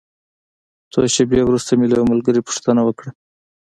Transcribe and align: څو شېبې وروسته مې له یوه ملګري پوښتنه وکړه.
څو 0.91 0.99
شېبې 1.15 1.41
وروسته 1.45 1.71
مې 1.77 1.85
له 1.89 1.95
یوه 1.99 2.09
ملګري 2.11 2.41
پوښتنه 2.47 2.81
وکړه. 2.83 3.09